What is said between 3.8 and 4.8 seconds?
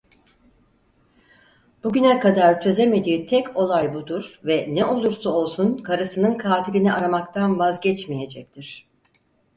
budur ve